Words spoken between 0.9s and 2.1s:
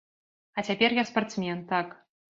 я спартсмен, так!!!